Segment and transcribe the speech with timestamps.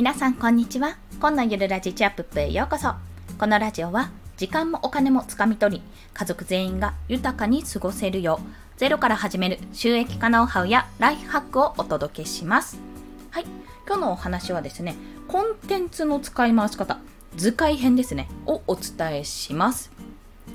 [0.00, 0.96] 皆さんこんにちは。
[1.20, 2.94] 今のゆるラジチアップへようこそ。
[3.38, 5.82] このラジオは時間もお金もつかみ取り
[6.14, 12.78] 家族全員が豊かに過ごせるようゼロから始める収益化ノウハウやライフハックをお届けします。
[13.30, 13.44] はい。
[13.86, 14.96] 今日のお話はですね
[15.28, 16.98] コンテンツの使い回し方
[17.36, 19.92] 図解編ですねをお伝えします。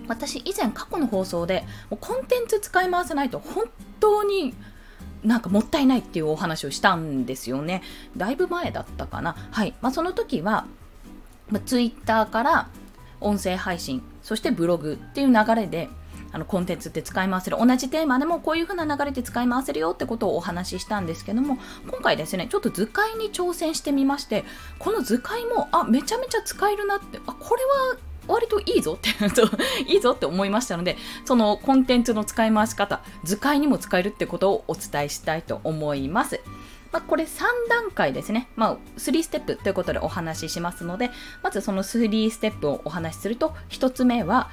[0.08, 3.66] 私以前過去の放送でもうコンテンツ使い回せないと本
[4.00, 4.56] 当に
[5.26, 7.82] なんかもったいないっていうお話をしたんですよね。
[8.16, 9.36] だいぶ前だったかな。
[9.52, 9.74] はい。
[9.82, 10.66] まあ、その時は、
[11.50, 12.70] まあ、ツイッターから
[13.22, 15.90] 音声配信、そしてブログっていう流れで、
[16.32, 17.58] あのコンテンツって使い回せる。
[17.58, 24.44] 同じテーマでもこういう風な流れで使い回せるよってことをお話ししたんですけども、今回ですね、ちょっと図解に挑戦してみまして、
[24.78, 27.98] この図解も、あ、めちゃめちゃ使えるなって、あ、これは
[28.28, 29.10] 割といいぞって
[29.92, 36.42] いいぞって思いましたのでそのコンテンツの使い回し方図解にも使えるってことをお伝えしたいと思います。
[36.92, 38.48] まあ、これ3段階ですね。
[38.56, 41.12] まあ、3ステップということでお話ししますので、
[41.44, 44.50] まずその3ステップをお話しすると、1つ目は、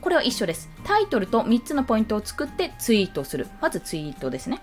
[0.00, 0.70] これは一緒です。
[0.84, 3.48] タイトルと3つのポイントを作ってツイートする。
[3.60, 4.62] まずツイートですね。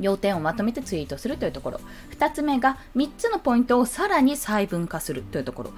[0.00, 1.80] 要点をまとめてツイートするというところ。
[2.18, 5.72] 2つ目が3つのポイントをさらに細分化するというところ。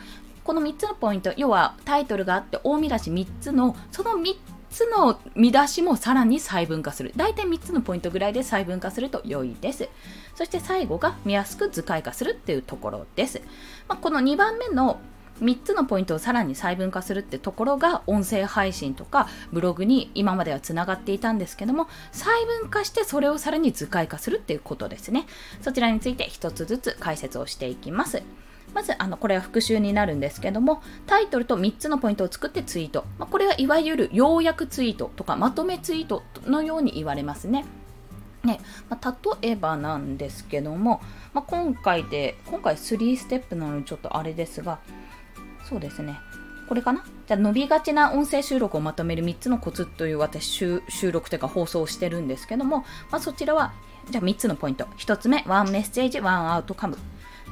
[0.44, 4.36] この3つのポイント要はタイトルがあって大見出し3つのその3
[4.70, 7.12] つの見出しもさらに細分化する。
[7.16, 9.88] 大体3つのポイントぐらいで細分化すると良いです。
[10.34, 13.40] そして最後が見やすく図解化するっていうところです、
[13.88, 14.98] まあ、この2番目の
[15.40, 25.26] 3つのポイントをさらに細分化するってところが音声配信とかブログに今まではつながっていたんですけども細分化してそれをさらに図解化するっていうことですね。
[25.60, 28.22] そちらについて1つずつ解説をしていきます。
[28.74, 37.64] まずあのこれは復習になるんですけどもタイトルと3つのポイントを作ってツイート、まあ、これはいわゆる要約ツイートとかまとめツイートのように言われますね。
[38.44, 41.00] ねまあ、例えばなんですけども、
[41.32, 44.80] まあ、今回で今回3ステップなのでちょっとあれですが
[45.64, 46.18] そうですね。
[46.68, 47.04] これかな？
[47.26, 50.46] じゃあ伸びがちな音声収録をまとめる3つのコツという私
[50.88, 52.78] 収録というか放送をしてるんですけども、
[53.10, 53.72] まあ、そちらは
[54.10, 54.84] じゃあ3つのポイント。
[54.98, 56.98] 1つ目ワンメッセージワンアウトカム。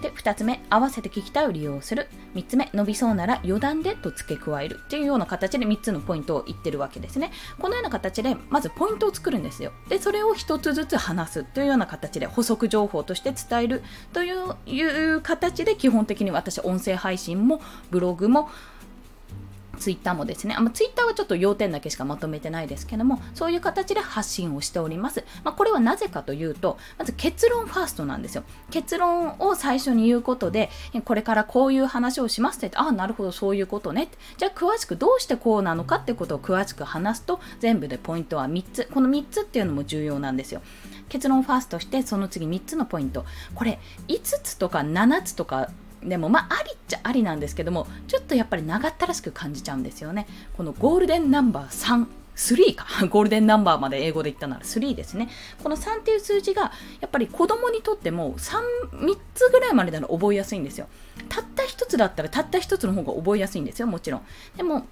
[0.02, 2.08] で2つ目合わせて聞きたいを利用する。
[2.34, 4.78] 3つ目伸びそうなら余談でと付け加える。
[4.84, 7.32] っていうような形で3つのポイントを言ってるわけですね。
[7.58, 9.72] このような形でまずポイントを作るんですよ。
[9.88, 11.44] でそれを1つずつ話す。
[11.44, 13.82] というような形で補足情報として伝える。
[14.12, 18.50] という形で基本的に私音声配信もブログも
[19.82, 25.24] ツイッターもですね、あツイッターはちょっと要点だけしかまとめてないですけども、そういう形で発信をしております。
[25.42, 28.44] まあ、これはなぜかというと、まず結論ファーストなんですよ。
[28.70, 30.70] 結論を最初に言うことで、
[31.04, 34.08] これからこういう話をしますって、ああ、なるほど、そういうことね。
[34.36, 38.88] じゃあ詳しくどうしてこうなのかってことを詳しく話すと、全部でポイントは3つ。
[38.94, 40.62] この3つっていうのも重要なんですよ。
[41.08, 43.24] 結論ファーストして、その次3つのポイント。
[43.56, 45.70] これ、5つとか7つとか
[46.04, 50.26] でもまあありっちゃありなんですけどもちょっとやっぱり長ったらしく感じちゃうんですよね。
[50.56, 52.86] このゴールデンナンバー3 3か。
[53.06, 55.28] ゴールデンナンバーまで英語で言ったなら3ですね。
[55.62, 58.58] この3っていう数字がやっぱり子供にとっても 3,
[58.92, 60.88] 3つぐらいまでなら覚えやすいんですよ。
[61.28, 64.22] たった1つだったらたった1つの方が覚えやすいんですよもちろん。
[64.56, 64.86] でも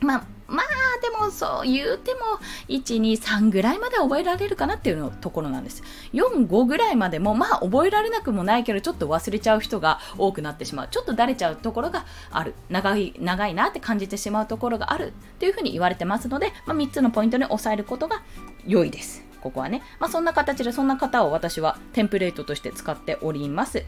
[0.00, 0.66] まあ、まあ、
[1.02, 2.20] でもそう言うても、
[2.68, 5.82] 1、2、3ぐらいまで覚えられるかなっていうのところなんです。
[6.14, 10.88] 4、5ぐらいまでも、まあ覚えられなくもないけど、ちょっと忘れちゃう人が多くなってしまう。
[10.90, 12.54] ちょっとだれちゃうところがある。
[12.70, 18.22] 長い、長いなって感じてしまうところがあるっていうふうに言われてますので、まあ、3つのポイントに押さえることが
[18.66, 19.22] 良いです。
[19.42, 19.82] ここはね。
[20.00, 23.84] まあ、そんな形で、そんな方を私はテンプレートとして使っております。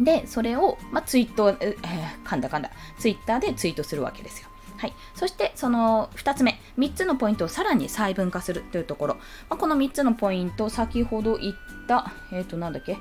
[0.00, 4.48] で、それを、まあ、ツイート、えー、噛んだ噛んだ、ツイッターでツイートするわけですよ。
[4.76, 9.14] はい、そしてその2つ目3つのポイントをさらに細分化するというところ、
[9.48, 11.54] まあ、この3つのポイント先ほど言っ
[11.86, 12.98] たえっ、ー、となんだっけ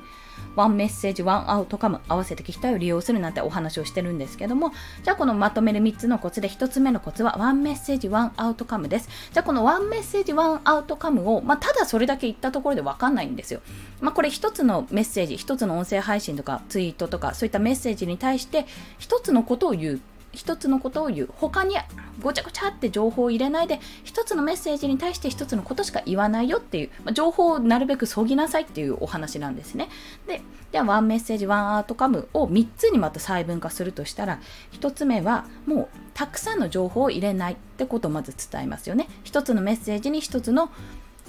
[0.55, 4.71] ワンメッセージ、ワンアウトカム、合わせて聞きたいを利用するなんてお話をしてるんですけども、
[5.03, 9.09] じゃあこのまとめる3つのコツで1つ目のコツはワンメッセージ、ワンアウトカムです。
[9.31, 13.61] じゃあこのワンメッセージ、ワンアウトカムを、まあ、ただそれだけ言ったところでわかんないんですよ。
[14.01, 18.65] まあ、これ1つのメッセージ、1つの音声配信とかツイートとかそういったメッセージに対して
[18.99, 20.01] 1つのことを言う
[20.35, 21.75] 一つのことを言う他に
[22.21, 29.89] ごちゃごちゃって情報を入れないで一つのメッセージに対して一つのことしか言わないよっていう、まあ、情報をなるべくそぎなさいっていうお話なんですね。
[30.27, 30.41] で
[30.71, 34.41] ではワンメッセージワンアートカムを3つにまた細分化するとしたら
[34.73, 39.07] 1つ目はもうたくさんの情報を入れないってことをまず伝えますよね。
[39.23, 40.69] 1つのメッセージに1つの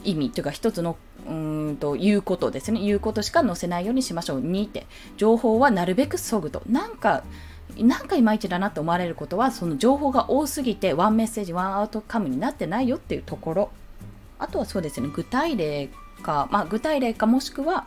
[0.04, 0.96] 意味というか1つの
[1.28, 2.80] うんと言うことですね。
[2.80, 4.40] 言うことしか載せないようにしましょう。
[4.40, 4.86] 2って
[5.16, 6.62] 情報はなるべくそぐと。
[6.68, 7.24] なんか
[7.84, 13.70] なんかいまいちだなと思われることはその情報が多すぎてワンメッセージワンアウトカムになってないよっていうところ。
[14.38, 15.08] あとはそうですね。
[15.12, 15.88] 具体例
[16.22, 17.86] か、まあ、具体例かもしくは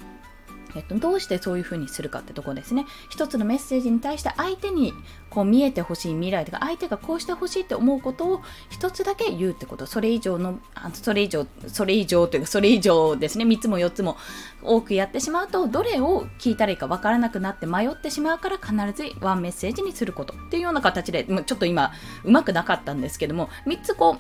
[0.76, 2.86] えっと、どうしてそういう風にするかってとこですね。
[3.10, 4.94] 一つのメッセージに対して相手に
[5.30, 9.86] こう見えてほしい未来とか、相手がこうしてほしいって思うことを一つだけ言うってこと。
[9.86, 13.46] それ以上の、あそれ以上、それ以上というか、それ以上ですね。
[13.46, 14.18] 3つも4つも
[14.62, 21.92] 多くやってしまうと、どれを聞いたらいいかわからなくなって迷ってしまうから必ずワンメッセージにすることっていうような形で、ちょっと今
[22.24, 24.18] うまくなかったんですけども、3つこ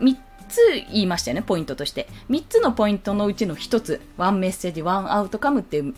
[0.00, 0.16] う、3
[0.48, 0.58] つ
[0.90, 2.08] 言いましたよね、ポイントとして。
[2.30, 5.94] 3つのポイントのうちの1つ、ワンメッセージ、ワンアウトカムっていう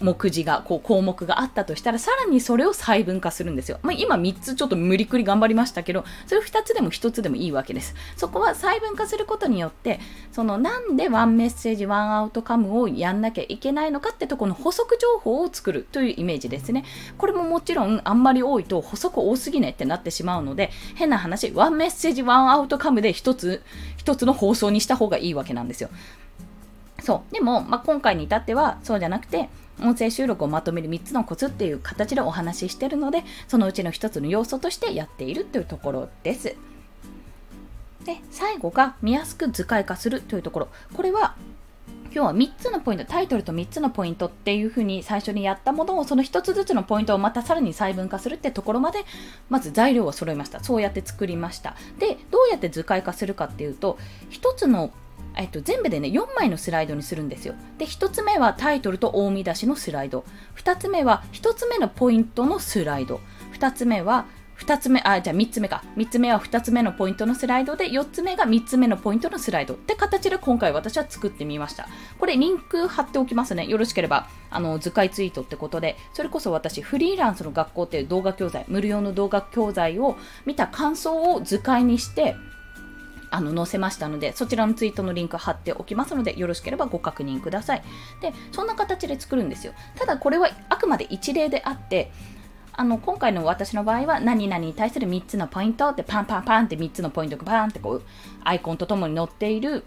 [0.00, 3.78] 目次が、こう項目があったとしたら、さらにそれを細分化するんですよ。
[3.82, 7.94] まあ、今3つちょっと無理くり頑張りましたけど、それを2つでも1つでもいいわけです。
[8.16, 10.00] そこは細分化することによって、
[10.32, 16.84] そのなんでワンメッセージ、ワンアウトカムをやんなきゃいけないのかってとこの補足情報を作るというイメージですね。
[17.16, 23.62] これももちろんあんまり多いと補足多すぎねってなってしまうので、変な話、ワンメッセージ、ワンアウトカムで1つ、
[23.98, 25.90] 1つの放送にした方がいいわけなんですよ。
[27.06, 27.32] そう。
[27.32, 29.48] でも、まあ、今回に至ってはそうじゃなくて、
[29.80, 36.56] 音声収録をまとめる3つのコツっていう形でお話ししてるので、そのうちの1つの要素としてやっているというところです。
[38.04, 40.68] で、最後が見やすく図解化するというところ。
[40.94, 41.36] これは
[42.12, 49.04] 今日は3つのポイント、タイトルと3つのポイントっていう風に最初にやったものを、その1つずつのポイントをまたさらに細分化するってところまで、
[49.48, 50.64] まず材料を揃えました。
[50.64, 51.76] そうやって作りました。
[52.00, 53.98] で、どうやって図解化するかっていうと、
[54.30, 54.90] 1つの
[55.36, 57.54] えっと、全部でね、4枚のスライドにするんですよ。
[57.78, 60.24] で、1つ目はタイトルと大見出しのスライド。
[60.56, 63.20] 2つ目は1つ目のポイントのスライド。
[63.52, 64.26] 2つ目は
[64.58, 65.82] 2つ目、あ、じゃあ3つ目か。
[65.96, 71.88] 3つ目は2つ目のポイントのスライドで、4つ目が3つ目のポイントのスライドって形で今回私は作ってみました。
[72.18, 73.66] これリンク貼っておきますね。
[73.66, 80.16] よろしければ、あの、図解ツイートってことで、それこそ私、フリーランスの学校っていう動画教材、無料の動画教材を
[80.46, 82.34] 見た感想を図解にして、
[83.30, 87.82] あの載せましたので、そちらのツイートのリンク貼っておきますので、よろしければご確認ください。
[88.20, 89.72] で、そんな形で作るんですよ。
[89.96, 92.10] ただこれはあくまで一例であって、
[92.78, 98.02] あの今回の私の場合は何々に対する3つのポイントってパンパンパンって3つのポイントがパンってこう
[98.44, 99.82] アイコンとともに載っている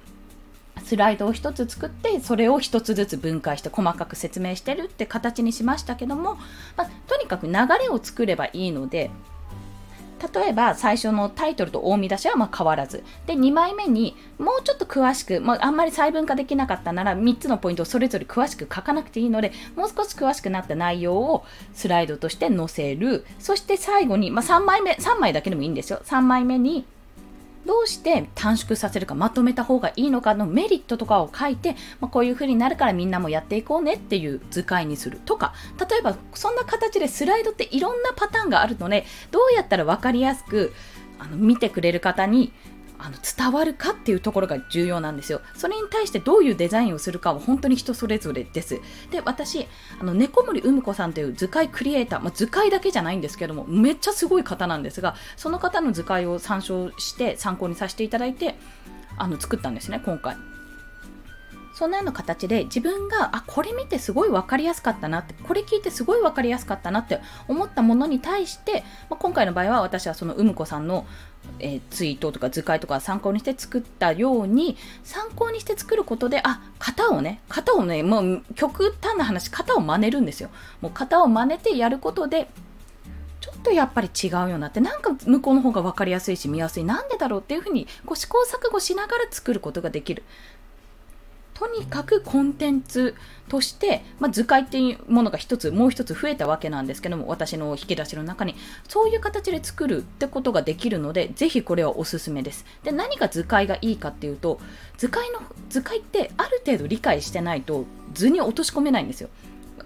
[0.83, 6.35] スライドを1つ作ってそれを1つずつ分解して細かく説明してるって形にしましたけども、
[6.77, 9.11] まあ、とにかく流れを作ればいいので
[10.19, 13.03] 例えば最初のタイトルと大見出しはま変わらず。
[13.25, 23.25] で2枚目にもうちょっと詳しく、まあ、あんまり細分化できなかったなら3つのポイントをそれぞれ詳しく書かなくていいのでもう少し詳しくなった内容をスライドとして載せる。
[23.39, 26.01] そして最後に、まあ、3枚目3枚だけでもいいんですよ。
[26.05, 26.85] 3枚目に
[27.69, 35.53] どうして短縮させるかまとめた方がいいのかのメリットとかを書いて、まあ、こういう風になるからみんなもやっていこうねっていう図解にするとか
[35.87, 40.73] 例えばそんな形でスライドっていろんなパターンがあるのでどうやったら分かりやすく
[41.19, 42.53] あの見てくれる方に
[42.99, 45.41] あの伝わるかっていうところが重要なんですよ。
[45.55, 48.81] それに対してどういうデザインをするかは本当に人それぞれです。
[49.09, 49.67] で、私、
[49.99, 58.55] あの猫森うむ子さんという図解クリエイター、まあ、図解だけじゃないんですけども、めっちゃすごい方なんですが、その方の図解を参照して参考にさせていただいて、
[59.17, 60.48] あの作ったんですね、今回。
[61.79, 71.07] そんなような形で自分があこれ見てすごい分かりやすかったなってこれ聞いてすごい分かりやすかったなって思ったものに対して、まあ、今回の場合は私はそのうむこさんの、
[71.59, 80.49] えー、ツイートとか図解とか参考にして作ったように参考にして作ることであ型をね型をねもう極端な話型を真似るんですよ。
[80.81, 82.49] もう型を真似てやることで
[83.39, 86.83] ちょっとやっぱり違うようになってなんか向こうの方が分かりやすいし見やすい。
[86.83, 90.23] なんでだろうっていうふうにこう試行錯誤しながら作ることができる。
[91.59, 93.15] とにかくコンテンツ
[93.49, 98.55] として、まあ、図解っていうものが一つもう一つ増えたわけなんですけども私の引き出しの中に。
[98.87, 102.63] そういう形で作るってことができるのでぜひこれはおすすめです。
[102.83, 104.61] で何が図解がいいかっていうと
[104.97, 109.29] 図解の図解ってある程度理解してないと図に落とし込めないんですよ。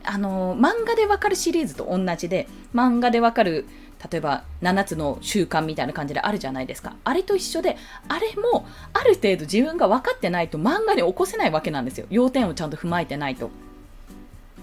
[0.04, 3.66] あの漫画でわかるシリーズと同じで漫画でわかる
[4.12, 6.96] 例えば7つの習慣みたいな感じであるじゃないですか。
[7.04, 12.08] あれと一緒で、あれもある程度自分が分かってないと漫画に起こせないわけなんですよ。
[12.10, 13.50] 要点をちゃんと踏まえてないと。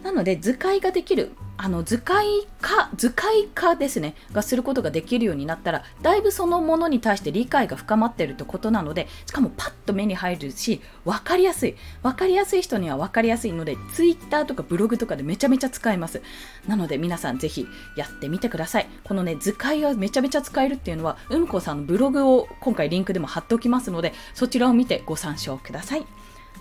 [0.02, 2.24] なので図解ができるあの図解
[2.62, 4.14] 化図解化ですね。
[4.32, 11.76] がすることができるようになったらだいぶそのものに対して理解が深まっているってことなのでしかもパッと目に入るし分かりやすい。
[12.02, 16.22] 分かりやすい人には分かりやすいので Twitter とかブログとかでめちゃめちゃ使えます。
[16.66, 18.86] なので皆さんぜひやってみてください。
[19.04, 26.06] このね図解がめちゃめちゃ使えるっていうのはうんこさんのブログを今回リンクでも貼っておきますのでそちらを見てご参照ください。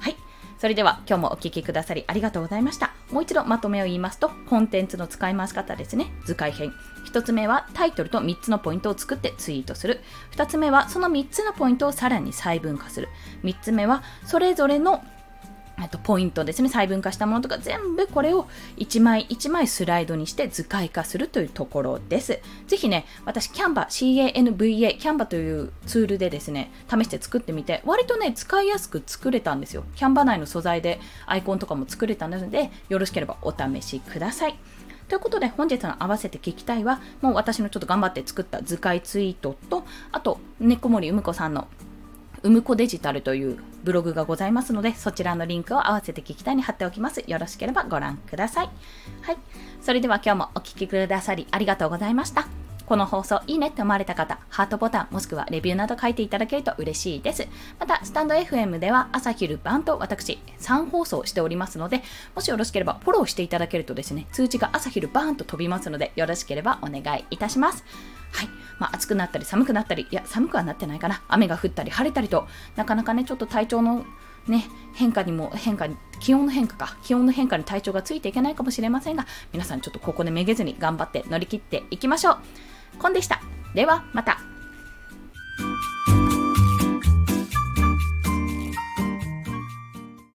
[0.02, 0.18] はい。
[0.60, 2.92] それでは今日もお聴きくださりありがとうございました。
[3.12, 6.12] もう一度まとめを言いますと、コンテンツの使い回し方ですね。
[6.26, 6.74] 図解編。
[7.06, 10.02] 1つ目はタイトルと3つのポイントを作ってツイートする。
[10.32, 13.08] 2つ目はその3つのポイントをさらに細分化する。
[13.44, 15.02] 3つ目はそれぞれの
[15.82, 16.70] あとポイントですね。
[16.70, 22.40] 細分化したものとか全部これを1枚1枚スライドにして図解化するというところです。
[22.68, 29.84] ぜひね私キャンバ CANVA キャンバというツールでですね試して作ってみて割とね使いやすく作れたんですよ。
[29.96, 34.56] キャンバ内の素材でアイコンとかも作れたのでよろしければお試しください。
[35.08, 41.68] ということで本日の合わせて聞きたいはもう私のちょっと頑張って作った図解ツイートとあと猫森うむこさんの
[42.44, 47.24] うむこデジタルというブログがございますので、そちらのリンクを合わせて聞きたいに貼っておきます。
[47.28, 48.70] よろしければご覧ください。
[49.22, 49.38] はい。
[49.82, 52.59] それでは今日もお聴きくださりありがとうございました。
[52.90, 57.48] この放送いいねって思われた方、ハートボタンもしくはレビューなど書いていただけると嬉しいです。
[57.80, 62.02] また、スタンド FM では朝昼晩と私3放送しておりますので、
[62.34, 67.86] もしよろしければフォローしていただけるとですね、通知が朝昼晩と飛びますので、よろしければお願いいたします。
[68.32, 68.50] はい。
[68.80, 71.22] まあ、暑くなったり寒くなったり、いや、寒くはなってないかな。
[71.28, 74.04] 雨が降ったり晴れたりと、なかなかね、ちょっと体調の
[74.48, 74.66] ね、
[74.96, 82.38] 変化にも変化に、気温の変化か、気温の変化に体調がついていけないかもしれませんが、皆さんちょっとここでめげずに頑張って乗り切っていきましょう。
[82.98, 83.40] コンでした。
[83.74, 84.49] ではまた。